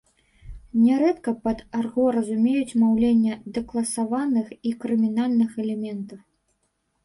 [0.85, 6.19] Нярэдка пад арго разумеюць маўленне дэкласаваных і крымінальных элементаў.